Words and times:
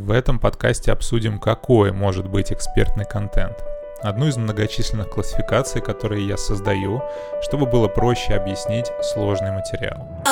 В 0.00 0.12
этом 0.12 0.38
подкасте 0.38 0.92
обсудим, 0.92 1.38
какой 1.38 1.92
может 1.92 2.26
быть 2.26 2.52
экспертный 2.52 3.04
контент. 3.04 3.62
Одну 4.00 4.28
из 4.28 4.38
многочисленных 4.38 5.10
классификаций, 5.10 5.82
которые 5.82 6.26
я 6.26 6.38
создаю, 6.38 7.02
чтобы 7.42 7.66
было 7.66 7.86
проще 7.86 8.32
объяснить 8.32 8.86
сложный 9.02 9.52
материал. 9.52 10.22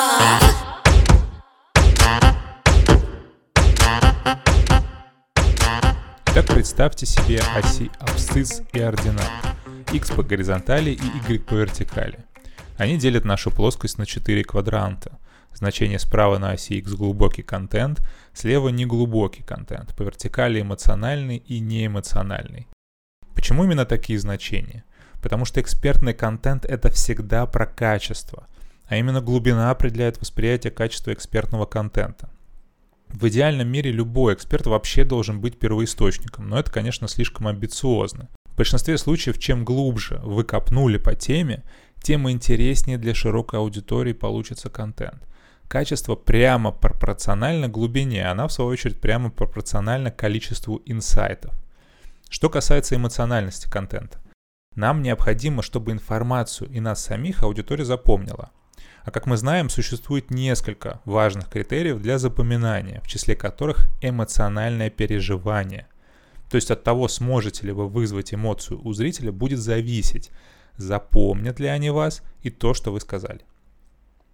Итак, 6.25 6.47
представьте 6.47 7.05
себе 7.05 7.39
оси 7.55 7.91
абсцисс 7.99 8.63
и 8.73 8.79
ординат. 8.79 9.29
x 9.93 10.09
по 10.09 10.23
горизонтали 10.23 10.89
и 10.89 11.31
y 11.31 11.37
по 11.37 11.53
вертикали. 11.53 12.17
Они 12.79 12.97
делят 12.97 13.23
нашу 13.23 13.51
плоскость 13.51 13.99
на 13.99 14.07
4 14.07 14.43
квадранта. 14.45 15.19
Значение 15.53 15.99
справа 15.99 16.37
на 16.37 16.51
оси 16.51 16.77
x 16.77 16.93
глубокий 16.93 17.41
контент, 17.41 18.01
слева 18.33 18.69
неглубокий 18.69 19.43
контент, 19.43 19.95
по 19.95 20.03
вертикали 20.03 20.61
эмоциональный 20.61 21.37
и 21.37 21.59
неэмоциональный. 21.59 22.67
Почему 23.35 23.63
именно 23.63 23.85
такие 23.85 24.19
значения? 24.19 24.83
Потому 25.21 25.45
что 25.45 25.59
экспертный 25.59 26.13
контент 26.13 26.65
это 26.65 26.89
всегда 26.89 27.45
про 27.45 27.65
качество, 27.65 28.47
а 28.87 28.97
именно 28.97 29.21
глубина 29.21 29.71
определяет 29.71 30.19
восприятие 30.19 30.71
качества 30.71 31.11
экспертного 31.13 31.65
контента. 31.65 32.29
В 33.09 33.27
идеальном 33.27 33.67
мире 33.67 33.91
любой 33.91 34.35
эксперт 34.35 34.67
вообще 34.67 35.03
должен 35.03 35.41
быть 35.41 35.57
первоисточником, 35.57 36.47
но 36.47 36.59
это, 36.59 36.71
конечно, 36.71 37.07
слишком 37.07 37.47
амбициозно. 37.47 38.29
В 38.45 38.55
большинстве 38.55 38.97
случаев, 38.97 39.39
чем 39.39 39.65
глубже 39.65 40.19
вы 40.23 40.43
копнули 40.43 40.97
по 40.97 41.15
теме, 41.15 41.63
тем 42.01 42.29
интереснее 42.29 42.97
для 42.97 43.13
широкой 43.13 43.59
аудитории 43.59 44.13
получится 44.13 44.69
контент. 44.69 45.25
Качество 45.69 46.15
прямо 46.15 46.71
пропорционально 46.71 47.67
глубине, 47.67 48.25
она 48.25 48.47
в 48.47 48.51
свою 48.51 48.71
очередь 48.71 48.99
прямо 48.99 49.29
пропорционально 49.29 50.09
количеству 50.09 50.81
инсайтов. 50.85 51.53
Что 52.27 52.49
касается 52.49 52.95
эмоциональности 52.95 53.69
контента. 53.69 54.17
Нам 54.75 55.03
необходимо, 55.03 55.61
чтобы 55.61 55.91
информацию 55.91 56.71
и 56.71 56.79
нас 56.79 57.03
самих 57.03 57.43
аудитория 57.43 57.85
запомнила. 57.85 58.49
А 59.05 59.11
как 59.11 59.27
мы 59.27 59.37
знаем, 59.37 59.69
существует 59.69 60.31
несколько 60.31 61.01
важных 61.05 61.49
критериев 61.49 62.01
для 62.01 62.17
запоминания, 62.17 62.99
в 63.01 63.07
числе 63.07 63.35
которых 63.35 63.87
эмоциональное 64.01 64.89
переживание. 64.89 65.85
То 66.49 66.55
есть 66.55 66.71
от 66.71 66.83
того, 66.83 67.07
сможете 67.07 67.67
ли 67.67 67.73
вы 67.73 67.87
вызвать 67.87 68.33
эмоцию 68.33 68.81
у 68.83 68.91
зрителя, 68.93 69.31
будет 69.31 69.59
зависеть, 69.59 70.31
запомнят 70.77 71.59
ли 71.59 71.67
они 71.67 71.91
вас 71.91 72.23
и 72.41 72.49
то, 72.49 72.73
что 72.73 72.91
вы 72.91 72.99
сказали. 72.99 73.41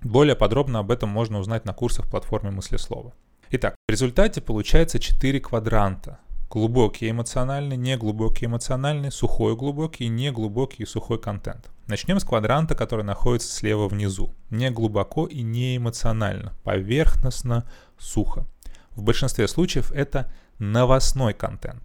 Более 0.05 0.35
подробно 0.35 0.77
об 0.79 0.91
этом 0.91 1.09
можно 1.09 1.39
узнать 1.39 1.65
на 1.65 1.73
курсах 1.73 2.07
платформы 2.07 2.51
мыслеслова. 2.51 3.11
Итак, 3.49 3.73
в 3.87 3.91
результате 3.91 4.39
получается 4.39 4.99
4 4.99 5.39
квадранта. 5.39 6.19
Глубокий 6.47 7.09
эмоциональный, 7.09 7.75
неглубокий 7.75 8.45
эмоциональный, 8.45 9.11
сухой 9.11 9.55
глубокий, 9.55 10.07
неглубокий 10.07 10.83
и 10.83 10.85
сухой 10.85 11.19
контент. 11.19 11.71
Начнем 11.87 12.19
с 12.19 12.23
квадранта, 12.23 12.75
который 12.75 13.03
находится 13.03 13.51
слева 13.51 13.87
внизу. 13.87 14.31
Не 14.51 14.69
глубоко 14.69 15.25
и 15.25 15.41
не 15.41 15.77
эмоционально, 15.77 16.53
поверхностно, 16.63 17.67
сухо. 17.97 18.45
В 18.91 19.01
большинстве 19.01 19.47
случаев 19.47 19.91
это 19.91 20.31
новостной 20.59 21.33
контент. 21.33 21.81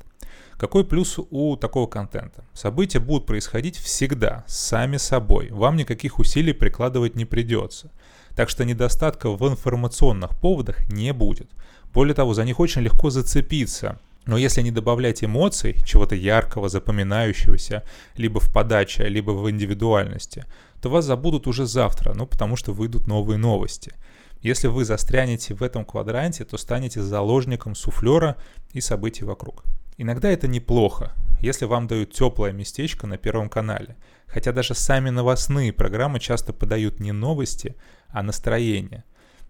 Какой 0.60 0.84
плюс 0.84 1.18
у 1.30 1.56
такого 1.56 1.86
контента? 1.86 2.44
События 2.52 2.98
будут 2.98 3.24
происходить 3.24 3.78
всегда, 3.78 4.44
сами 4.46 4.98
собой. 4.98 5.48
Вам 5.50 5.76
никаких 5.76 6.18
усилий 6.18 6.52
прикладывать 6.52 7.16
не 7.16 7.24
придется. 7.24 7.90
Так 8.36 8.50
что 8.50 8.66
недостатка 8.66 9.30
в 9.30 9.48
информационных 9.48 10.38
поводах 10.38 10.86
не 10.92 11.14
будет. 11.14 11.50
Более 11.94 12.12
того, 12.12 12.34
за 12.34 12.44
них 12.44 12.60
очень 12.60 12.82
легко 12.82 13.08
зацепиться. 13.08 13.98
Но 14.26 14.36
если 14.36 14.60
не 14.60 14.70
добавлять 14.70 15.24
эмоций, 15.24 15.76
чего-то 15.86 16.14
яркого, 16.14 16.68
запоминающегося, 16.68 17.82
либо 18.18 18.38
в 18.38 18.52
подаче, 18.52 19.08
либо 19.08 19.30
в 19.30 19.48
индивидуальности, 19.48 20.44
то 20.82 20.90
вас 20.90 21.06
забудут 21.06 21.46
уже 21.46 21.64
завтра, 21.64 22.12
ну 22.12 22.26
потому 22.26 22.56
что 22.56 22.74
выйдут 22.74 23.06
новые 23.06 23.38
новости. 23.38 23.94
Если 24.42 24.68
вы 24.68 24.84
застрянете 24.84 25.54
в 25.54 25.62
этом 25.62 25.86
квадранте, 25.86 26.44
то 26.44 26.58
станете 26.58 27.00
заложником 27.00 27.74
суфлера 27.74 28.36
и 28.74 28.82
событий 28.82 29.24
вокруг. 29.24 29.64
Иногда 29.96 30.30
это 30.30 30.48
неплохо, 30.48 31.12
если 31.40 31.64
вам 31.64 31.86
дают 31.86 32.12
теплое 32.12 32.52
местечко 32.52 33.06
на 33.06 33.18
Первом 33.18 33.48
канале. 33.48 33.96
Хотя 34.26 34.52
даже 34.52 34.74
сами 34.74 35.10
новостные 35.10 35.72
программы 35.72 36.20
часто 36.20 36.52
подают 36.52 37.00
не 37.00 37.12
новости, 37.12 37.76
а 38.08 38.22
настроение. 38.22 39.04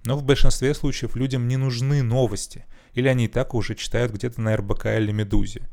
Но 0.05 0.17
в 0.17 0.25
большинстве 0.25 0.75
случаев 0.75 1.17
людям 1.17 1.47
не 1.47 1.57
нужны 1.57 2.03
новости, 2.03 2.65
или 2.95 3.09
они 3.09 3.27
и 3.27 3.29
так 3.29 3.55
уже 3.55 3.75
читают 3.75 4.13
где-то 4.13 4.41
на 4.41 4.57
РБК 4.57 4.87
или 4.87 5.13
Медузе. 5.13 5.69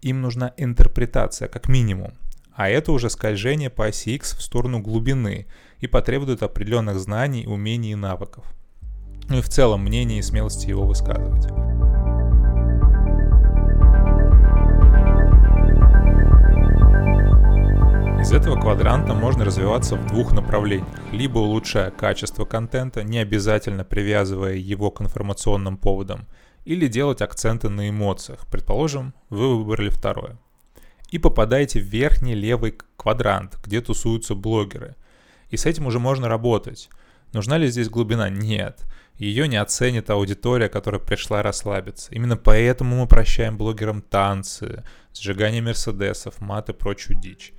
Им 0.00 0.20
нужна 0.20 0.52
интерпретация, 0.56 1.48
как 1.48 1.68
минимум. 1.68 2.12
А 2.52 2.68
это 2.68 2.90
уже 2.90 3.08
скольжение 3.08 3.70
по 3.70 3.86
оси 3.86 4.16
X 4.16 4.34
в 4.34 4.42
сторону 4.42 4.80
глубины 4.80 5.46
и 5.78 5.86
потребует 5.86 6.42
определенных 6.42 6.98
знаний, 6.98 7.46
умений 7.46 7.92
и 7.92 7.94
навыков. 7.94 8.44
Ну 9.28 9.38
и 9.38 9.42
в 9.42 9.48
целом 9.48 9.84
мнение 9.84 10.18
и 10.18 10.22
смелости 10.22 10.68
его 10.68 10.84
высказывать. 10.84 11.46
Этого 18.38 18.54
квадранта 18.54 19.14
можно 19.14 19.44
развиваться 19.44 19.96
в 19.96 20.06
двух 20.06 20.30
направлениях. 20.30 20.86
Либо 21.10 21.38
улучшая 21.38 21.90
качество 21.90 22.44
контента, 22.44 23.02
не 23.02 23.18
обязательно 23.18 23.82
привязывая 23.82 24.54
его 24.54 24.92
к 24.92 25.00
информационным 25.00 25.76
поводам, 25.76 26.28
или 26.64 26.86
делать 26.86 27.20
акценты 27.20 27.68
на 27.68 27.90
эмоциях. 27.90 28.46
Предположим, 28.46 29.12
вы 29.28 29.58
выбрали 29.58 29.88
второе. 29.88 30.38
И 31.10 31.18
попадаете 31.18 31.80
в 31.80 31.86
верхний 31.86 32.36
левый 32.36 32.78
квадрант, 32.96 33.58
где 33.64 33.80
тусуются 33.80 34.36
блогеры. 34.36 34.94
И 35.50 35.56
с 35.56 35.66
этим 35.66 35.86
уже 35.86 35.98
можно 35.98 36.28
работать. 36.28 36.90
Нужна 37.32 37.58
ли 37.58 37.66
здесь 37.66 37.88
глубина? 37.88 38.28
Нет. 38.28 38.84
Ее 39.16 39.48
не 39.48 39.56
оценит 39.56 40.10
аудитория, 40.10 40.68
которая 40.68 41.00
пришла 41.00 41.42
расслабиться. 41.42 42.14
Именно 42.14 42.36
поэтому 42.36 43.00
мы 43.00 43.08
прощаем 43.08 43.58
блогерам 43.58 44.00
танцы, 44.00 44.84
сжигание 45.12 45.60
мерседесов, 45.60 46.40
мат 46.40 46.68
и 46.68 46.72
прочую 46.72 47.18
дичь. 47.18 47.52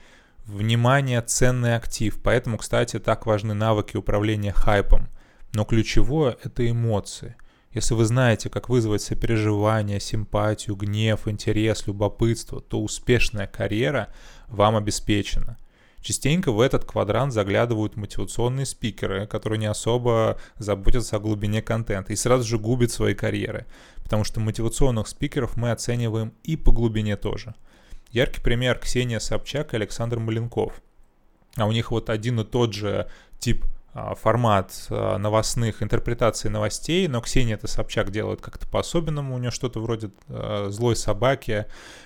Внимание– 0.49 1.21
ценный 1.27 1.75
актив, 1.75 2.19
поэтому, 2.23 2.57
кстати, 2.57 2.97
так 2.97 3.27
важны 3.27 3.53
навыки 3.53 3.97
управления 3.97 4.51
хайпом. 4.51 5.07
Но 5.53 5.63
ключевое– 5.63 6.37
это 6.43 6.67
эмоции. 6.67 7.35
Если 7.71 7.93
вы 7.93 8.05
знаете, 8.05 8.49
как 8.49 8.67
вызвать 8.67 9.03
сопереживание, 9.03 9.99
симпатию, 9.99 10.75
гнев, 10.75 11.27
интерес, 11.27 11.85
любопытство, 11.85 12.61
то 12.61 12.81
успешная 12.81 13.45
карьера 13.45 14.11
вам 14.47 14.75
обеспечена. 14.75 15.59
Частенько 16.01 16.51
в 16.51 16.61
этот 16.61 16.83
квадрант 16.83 17.31
заглядывают 17.31 17.95
мотивационные 17.95 18.65
спикеры, 18.65 19.27
которые 19.27 19.59
не 19.59 19.67
особо 19.67 20.39
заботятся 20.57 21.17
о 21.17 21.19
глубине 21.19 21.61
контента 21.61 22.11
и 22.11 22.15
сразу 22.15 22.43
же 22.43 22.57
губят 22.57 22.91
свои 22.91 23.13
карьеры, 23.13 23.67
потому 23.97 24.23
что 24.23 24.39
мотивационных 24.39 25.09
спикеров 25.09 25.57
мы 25.57 25.69
оцениваем 25.69 26.33
и 26.41 26.57
по 26.57 26.71
глубине 26.71 27.17
тоже– 27.17 27.53
Яркий 28.11 28.41
пример 28.41 28.79
Ксения 28.79 29.19
Собчак 29.19 29.73
и 29.73 29.77
Александр 29.77 30.19
Маленков. 30.19 30.81
А 31.55 31.65
у 31.65 31.71
них 31.71 31.91
вот 31.91 32.09
один 32.09 32.39
и 32.39 32.43
тот 32.43 32.73
же 32.73 33.07
тип 33.37 33.65
а, 33.93 34.15
формат 34.15 34.87
а, 34.89 35.17
новостных 35.17 35.83
интерпретаций 35.83 36.49
новостей, 36.49 37.07
но 37.07 37.21
Ксения 37.21 37.55
это 37.55 37.67
Собчак 37.67 38.11
делает 38.11 38.41
как-то 38.41 38.67
по-особенному, 38.67 39.35
у 39.35 39.37
нее 39.37 39.51
что-то 39.51 39.79
вроде 39.79 40.11
э, 40.27 40.67
злой 40.69 40.95
собаки 40.95 41.65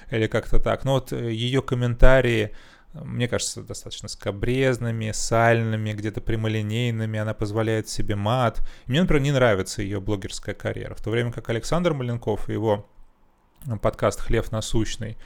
или 0.09 0.28
как-то 0.28 0.59
так. 0.59 0.84
Но 0.86 0.94
вот 0.94 1.13
э, 1.13 1.31
ее 1.31 1.62
комментарии, 1.62 2.52
мне 2.94 3.28
кажется, 3.28 3.63
достаточно 3.63 4.08
скобрезными, 4.08 5.12
сальными, 5.12 5.94
где-то 5.94 6.22
прямолинейными, 6.22 7.19
она 7.19 7.34
позволяет 7.34 7.90
себе 7.90 8.16
мат. 8.16 8.62
мне, 8.88 9.02
например, 9.02 9.24
не 9.24 9.31
нравится 9.31 9.81
ее 9.81 10.00
блогерская 10.02 10.56
карьера, 10.56 10.96
в 10.96 11.02
то 11.02 11.09
время 11.09 11.31
как 11.31 11.50
Александр 11.50 11.94
Маленков 11.94 12.50
и 12.50 12.53
его 12.53 12.88
подкаст 13.81 14.19
«Хлеб 14.19 14.51
насущный» 14.51 15.18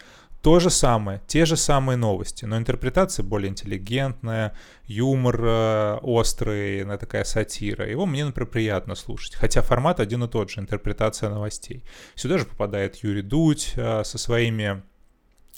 то 0.41 0.59
же 0.59 0.69
самое, 0.69 1.21
те 1.27 1.45
же 1.45 1.57
самые 1.57 1.97
новости, 1.97 2.45
но 2.45 2.57
интерпретация 2.57 3.23
более 3.23 3.49
интеллигентная, 3.49 4.55
юмор 4.85 5.39
э, 5.43 5.97
острый, 6.01 6.85
на 6.85 6.97
такая 6.97 7.23
сатира. 7.23 7.87
Его 7.87 8.05
мне, 8.05 8.23
например, 8.25 8.49
приятно 8.49 8.95
слушать. 8.95 9.35
Хотя 9.35 9.61
формат 9.61 9.99
один 9.99 10.23
и 10.23 10.27
тот 10.27 10.49
же, 10.49 10.61
интерпретация 10.61 11.29
новостей. 11.29 11.83
Сюда 12.15 12.37
же 12.37 12.45
попадает 12.45 12.97
Юрий 12.97 13.23
Дудь 13.23 13.73
э, 13.75 14.03
со 14.03 14.17
своими 14.17 14.83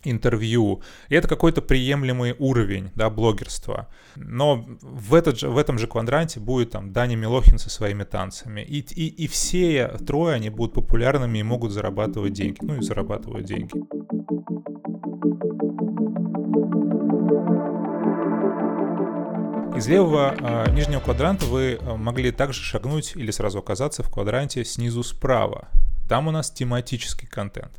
интервью. 0.03 0.81
И 1.09 1.15
это 1.15 1.27
какой-то 1.27 1.61
приемлемый 1.61 2.35
уровень 2.39 2.91
да, 2.95 3.09
блогерства. 3.09 3.87
Но 4.15 4.65
в, 4.81 5.13
этот 5.13 5.39
же, 5.39 5.49
в 5.49 5.57
этом 5.57 5.77
же 5.77 5.87
квадранте 5.87 6.39
будет 6.39 6.71
там 6.71 6.93
Даня 6.93 7.15
Милохин 7.15 7.57
со 7.57 7.69
своими 7.69 8.03
танцами. 8.03 8.61
И, 8.61 8.79
и, 8.79 9.07
и 9.07 9.27
все 9.27 9.87
трое, 10.05 10.35
они 10.35 10.49
будут 10.49 10.73
популярными 10.73 11.39
и 11.39 11.43
могут 11.43 11.71
зарабатывать 11.71 12.33
деньги. 12.33 12.57
Ну 12.61 12.77
и 12.77 12.81
зарабатывают 12.81 13.45
деньги. 13.45 13.71
Из 19.79 19.87
левого 19.87 20.35
э, 20.37 20.71
нижнего 20.71 20.99
квадранта 20.99 21.45
вы 21.45 21.79
а, 21.81 21.95
могли 21.95 22.31
также 22.31 22.61
шагнуть 22.61 23.13
или 23.15 23.31
сразу 23.31 23.59
оказаться 23.59 24.03
в 24.03 24.09
квадранте 24.09 24.65
снизу 24.65 25.03
справа. 25.03 25.69
Там 26.09 26.27
у 26.27 26.31
нас 26.31 26.51
тематический 26.51 27.29
контент. 27.29 27.71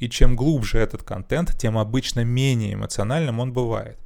И 0.00 0.08
чем 0.08 0.34
глубже 0.34 0.78
этот 0.78 1.04
контент, 1.04 1.56
тем 1.56 1.78
обычно 1.78 2.24
менее 2.24 2.74
эмоциональным 2.74 3.38
он 3.38 3.52
бывает. 3.52 4.00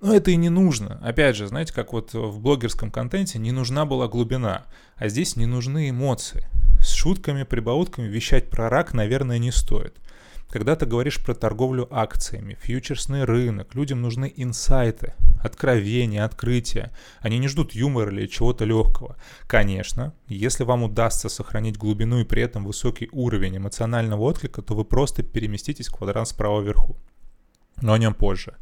Но 0.00 0.14
это 0.14 0.30
и 0.30 0.36
не 0.36 0.48
нужно. 0.48 0.98
Опять 1.02 1.36
же, 1.36 1.46
знаете, 1.46 1.74
как 1.74 1.92
вот 1.92 2.14
в 2.14 2.40
блогерском 2.40 2.90
контенте 2.90 3.38
не 3.38 3.52
нужна 3.52 3.84
была 3.84 4.08
глубина, 4.08 4.64
а 4.96 5.08
здесь 5.08 5.36
не 5.36 5.44
нужны 5.44 5.90
эмоции. 5.90 6.48
С 6.80 6.94
шутками, 6.94 7.42
прибаутками 7.42 8.06
вещать 8.06 8.48
про 8.48 8.70
рак, 8.70 8.94
наверное, 8.94 9.36
не 9.36 9.50
стоит. 9.50 9.94
Когда 10.48 10.74
ты 10.74 10.86
говоришь 10.86 11.22
про 11.22 11.34
торговлю 11.34 11.86
акциями, 11.90 12.56
фьючерсный 12.58 13.24
рынок, 13.24 13.74
людям 13.74 14.00
нужны 14.00 14.32
инсайты, 14.34 15.12
откровения, 15.42 16.24
открытия. 16.24 16.92
Они 17.20 17.38
не 17.38 17.48
ждут 17.48 17.72
юмора 17.72 18.10
или 18.12 18.26
чего-то 18.26 18.64
легкого. 18.64 19.16
Конечно, 19.46 20.14
если 20.26 20.64
вам 20.64 20.82
удастся 20.82 21.28
сохранить 21.28 21.76
глубину 21.76 22.20
и 22.20 22.24
при 22.24 22.42
этом 22.42 22.64
высокий 22.64 23.08
уровень 23.12 23.56
эмоционального 23.56 24.22
отклика, 24.22 24.62
то 24.62 24.74
вы 24.74 24.84
просто 24.84 25.22
переместитесь 25.22 25.88
в 25.88 25.96
квадрант 25.96 26.28
справа 26.28 26.60
вверху. 26.60 26.96
Но 27.80 27.92
о 27.92 27.98
нем 27.98 28.14
позже. 28.14 28.56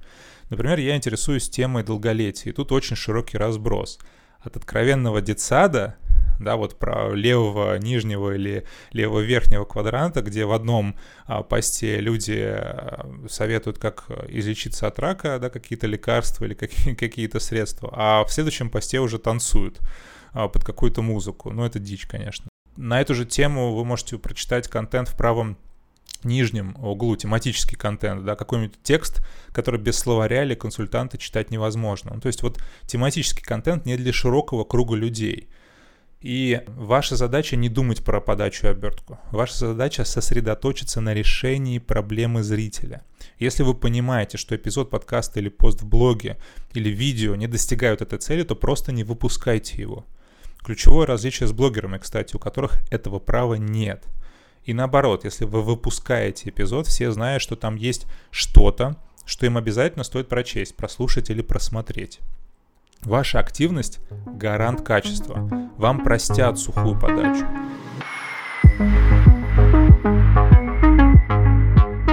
Например, 0.50 0.78
я 0.78 0.96
интересуюсь 0.96 1.48
темой 1.48 1.82
долголетия, 1.82 2.52
и 2.52 2.54
тут 2.54 2.70
очень 2.72 2.96
широкий 2.96 3.38
разброс. 3.38 3.98
От 4.40 4.56
откровенного 4.56 5.20
детсада 5.20 5.96
да, 6.40 6.56
вот 6.56 6.78
про 6.78 7.12
левого 7.14 7.78
нижнего 7.78 8.34
или 8.34 8.64
левого 8.92 9.20
верхнего 9.20 9.64
квадранта, 9.64 10.22
где 10.22 10.44
в 10.44 10.52
одном 10.52 10.96
а, 11.26 11.42
посте 11.42 12.00
люди 12.00 12.38
а, 12.38 13.08
советуют, 13.28 13.78
как 13.78 14.06
излечиться 14.28 14.86
от 14.86 14.98
рака, 14.98 15.38
да, 15.38 15.50
какие-то 15.50 15.86
лекарства 15.86 16.44
или 16.44 16.54
какие- 16.54 16.94
какие-то 16.96 17.40
средства, 17.40 17.90
а 17.92 18.24
в 18.24 18.32
следующем 18.32 18.70
посте 18.70 19.00
уже 19.00 19.18
танцуют 19.18 19.80
а, 20.32 20.48
под 20.48 20.64
какую-то 20.64 21.02
музыку. 21.02 21.50
Ну, 21.50 21.64
это 21.64 21.78
дичь, 21.78 22.06
конечно. 22.06 22.48
На 22.76 23.00
эту 23.00 23.14
же 23.14 23.24
тему 23.24 23.74
вы 23.74 23.84
можете 23.84 24.18
прочитать 24.18 24.68
контент 24.68 25.08
в 25.08 25.16
правом 25.16 25.56
нижнем 26.24 26.76
углу 26.82 27.16
тематический 27.16 27.76
контент, 27.76 28.24
да, 28.24 28.36
какой-нибудь 28.36 28.78
текст, 28.82 29.24
который 29.52 29.80
без 29.80 29.96
словаря 29.98 30.44
или 30.44 30.54
консультанта 30.54 31.18
читать 31.18 31.50
невозможно. 31.50 32.12
Ну, 32.14 32.20
то 32.20 32.26
есть 32.26 32.42
вот 32.42 32.62
тематический 32.86 33.44
контент 33.44 33.86
не 33.86 33.96
для 33.96 34.12
широкого 34.12 34.64
круга 34.64 34.94
людей. 34.94 35.48
И 36.20 36.62
ваша 36.66 37.14
задача 37.14 37.56
не 37.56 37.68
думать 37.68 38.02
про 38.02 38.20
подачу 38.20 38.66
и 38.66 38.70
обертку. 38.70 39.18
Ваша 39.30 39.54
задача 39.54 40.04
сосредоточиться 40.04 41.00
на 41.00 41.12
решении 41.12 41.78
проблемы 41.78 42.42
зрителя. 42.42 43.02
Если 43.38 43.62
вы 43.62 43.74
понимаете, 43.74 44.38
что 44.38 44.56
эпизод 44.56 44.88
подкаста 44.88 45.40
или 45.40 45.50
пост 45.50 45.82
в 45.82 45.86
блоге 45.86 46.38
или 46.72 46.88
видео 46.88 47.34
не 47.36 47.46
достигают 47.46 48.00
этой 48.00 48.18
цели, 48.18 48.44
то 48.44 48.56
просто 48.56 48.92
не 48.92 49.04
выпускайте 49.04 49.80
его. 49.80 50.06
Ключевое 50.64 51.06
различие 51.06 51.46
с 51.46 51.52
блогерами, 51.52 51.98
кстати, 51.98 52.34
у 52.34 52.38
которых 52.38 52.80
этого 52.90 53.18
права 53.18 53.54
нет. 53.54 54.04
И 54.64 54.74
наоборот, 54.74 55.24
если 55.24 55.44
вы 55.44 55.62
выпускаете 55.62 56.48
эпизод, 56.48 56.88
все 56.88 57.12
знают, 57.12 57.40
что 57.42 57.54
там 57.54 57.76
есть 57.76 58.06
что-то, 58.30 58.96
что 59.24 59.46
им 59.46 59.56
обязательно 59.58 60.02
стоит 60.02 60.28
прочесть, 60.28 60.76
прослушать 60.76 61.30
или 61.30 61.42
просмотреть. 61.42 62.20
Ваша 63.02 63.38
активность– 63.38 64.00
гарант 64.26 64.82
качества. 64.82 65.48
Вам 65.76 66.02
простят 66.02 66.58
сухую 66.58 66.98
подачу. 66.98 67.46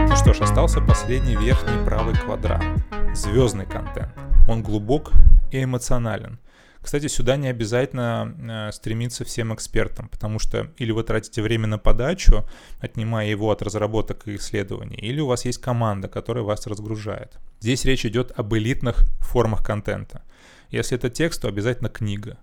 Ну 0.09 0.15
что 0.15 0.33
ж, 0.33 0.41
остался 0.41 0.81
последний 0.81 1.35
верхний 1.35 1.83
правый 1.85 2.15
квадрант. 2.15 2.83
Звездный 3.13 3.65
контент. 3.65 4.13
Он 4.47 4.61
глубок 4.61 5.11
и 5.51 5.63
эмоционален. 5.63 6.39
Кстати, 6.83 7.07
сюда 7.07 7.37
не 7.37 7.47
обязательно 7.47 8.67
э, 8.69 8.71
стремиться 8.73 9.23
всем 9.23 9.53
экспертам, 9.53 10.09
потому 10.09 10.37
что 10.37 10.69
или 10.77 10.91
вы 10.91 11.03
тратите 11.03 11.41
время 11.41 11.65
на 11.65 11.77
подачу, 11.77 12.45
отнимая 12.79 13.29
его 13.29 13.51
от 13.51 13.61
разработок 13.61 14.27
и 14.27 14.35
исследований, 14.35 14.97
или 14.97 15.21
у 15.21 15.27
вас 15.27 15.45
есть 15.45 15.61
команда, 15.61 16.09
которая 16.09 16.43
вас 16.43 16.67
разгружает. 16.67 17.39
Здесь 17.61 17.85
речь 17.85 18.05
идет 18.05 18.37
об 18.37 18.53
элитных 18.53 19.05
формах 19.19 19.63
контента. 19.63 20.23
Если 20.71 20.97
это 20.97 21.09
текст, 21.09 21.41
то 21.41 21.47
обязательно 21.47 21.89
книга. 21.89 22.37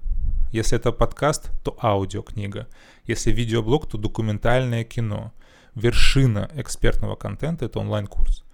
Если 0.53 0.79
это 0.79 0.91
подкаст, 0.91 1.51
то 1.63 1.77
аудиокнига. 1.83 2.67
Если 3.05 3.33
видеоблог, 3.33 3.91
то 3.91 3.99
документальное 3.99 4.85
кино. 4.85 5.35
Вершина 5.75 6.51
экспертного 6.55 7.15
контента— 7.15 7.65
это 7.67 7.79
онлайн-курс. 7.79 8.45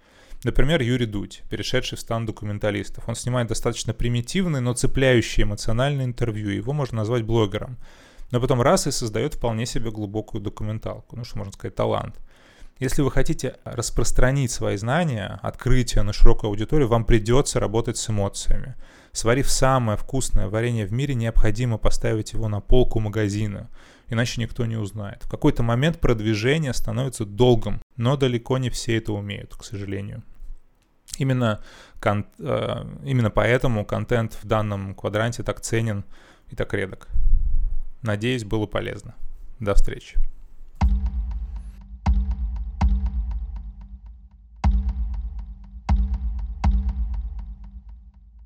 Например, 0.43 0.81
Юрий 0.81 1.07
Дудь, 1.07 1.43
перешедший 1.49 1.97
в 1.97 2.01
стан 2.01 2.25
документалистов. 2.25 3.09
Он 3.09 3.15
снимает 3.15 3.47
достаточно 3.47 3.93
примитивные, 3.93 4.61
но 4.61 4.73
цепляющие 4.73 5.45
эмоциональные 5.45 6.05
интервью. 6.05 6.49
Его 6.49 6.73
можно 6.73 6.97
назвать 6.97 7.23
блогером. 7.23 7.77
Но 8.31 8.39
потом 8.39 8.61
раз 8.61 8.87
и 8.87 8.91
создает 8.91 9.35
вполне 9.35 9.65
себе 9.65 9.89
глубокую 9.89 10.41
документалку. 10.41 11.15
Ну, 11.15 11.23
что 11.23 11.39
можно 11.39 11.53
сказать, 11.53 11.75
талант. 11.75 12.19
Если 12.79 13.01
вы 13.01 13.09
хотите 13.09 13.55
распространить 13.63 14.51
свои 14.51 14.77
знания, 14.77 15.39
открытие 15.41 16.03
на 16.03 16.13
широкую 16.13 16.49
аудиторию, 16.49 16.87
вам 16.87 17.05
придется 17.05 17.59
работать 17.59 17.97
с 17.97 18.09
эмоциями. 18.09 18.75
Сварив 19.13 19.49
самое 19.49 19.97
вкусное 19.97 20.47
варенье 20.47 20.85
в 20.85 20.93
мире, 20.93 21.15
необходимо 21.15 21.79
поставить 21.79 22.33
его 22.33 22.47
на 22.47 22.59
полку 22.61 22.99
магазина, 22.99 23.69
иначе 24.09 24.41
никто 24.41 24.65
не 24.65 24.77
узнает. 24.77 25.23
В 25.23 25.29
какой-то 25.29 25.63
момент 25.63 25.99
продвижение 25.99 26.73
становится 26.73 27.25
долгом, 27.25 27.81
но 27.95 28.17
далеко 28.17 28.57
не 28.57 28.69
все 28.69 28.97
это 28.97 29.13
умеют, 29.13 29.55
к 29.55 29.63
сожалению. 29.63 30.23
Именно, 31.17 31.61
кон- 31.99 32.27
э, 32.39 32.83
именно 33.03 33.29
поэтому 33.29 33.85
контент 33.85 34.33
в 34.33 34.45
данном 34.45 34.93
квадранте 34.93 35.43
так 35.43 35.61
ценен 35.61 36.03
и 36.49 36.55
так 36.55 36.73
редок. 36.73 37.07
Надеюсь, 38.01 38.43
было 38.43 38.65
полезно. 38.67 39.15
До 39.59 39.73
встречи. 39.73 40.17